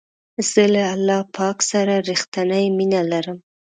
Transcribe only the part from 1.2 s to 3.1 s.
پاک سره رښتنی مینه